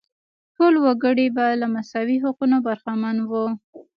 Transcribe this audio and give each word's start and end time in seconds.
ټول 0.55 0.73
وګړي 0.85 1.27
به 1.35 1.45
له 1.61 1.67
مساوي 1.75 2.17
حقونو 2.23 2.57
برخمن 2.67 3.17
وو. 3.29 3.45